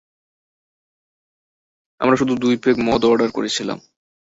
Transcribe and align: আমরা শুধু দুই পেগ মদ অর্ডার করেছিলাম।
আমরা 2.01 2.15
শুধু 2.15 2.33
দুই 2.35 2.55
পেগ 2.63 2.75
মদ 2.87 3.01
অর্ডার 3.05 3.29
করেছিলাম। 3.31 3.77